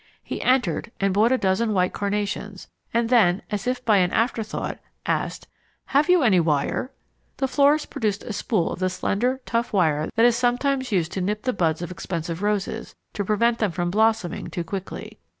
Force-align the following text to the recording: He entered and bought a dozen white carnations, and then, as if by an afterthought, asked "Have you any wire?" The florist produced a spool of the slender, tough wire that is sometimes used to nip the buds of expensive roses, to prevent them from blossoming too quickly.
He 0.23 0.41
entered 0.41 0.91
and 0.99 1.13
bought 1.13 1.31
a 1.31 1.37
dozen 1.37 1.73
white 1.73 1.93
carnations, 1.93 2.67
and 2.91 3.07
then, 3.07 3.43
as 3.51 3.67
if 3.67 3.85
by 3.85 3.97
an 3.97 4.11
afterthought, 4.11 4.79
asked 5.05 5.47
"Have 5.85 6.09
you 6.09 6.23
any 6.23 6.39
wire?" 6.39 6.91
The 7.37 7.47
florist 7.47 7.91
produced 7.91 8.23
a 8.23 8.33
spool 8.33 8.73
of 8.73 8.79
the 8.79 8.89
slender, 8.89 9.41
tough 9.45 9.71
wire 9.73 10.09
that 10.15 10.25
is 10.25 10.35
sometimes 10.35 10.91
used 10.91 11.11
to 11.11 11.21
nip 11.21 11.43
the 11.43 11.53
buds 11.53 11.83
of 11.83 11.91
expensive 11.91 12.41
roses, 12.41 12.95
to 13.13 13.23
prevent 13.23 13.59
them 13.59 13.69
from 13.69 13.91
blossoming 13.91 14.47
too 14.49 14.63
quickly. 14.63 15.19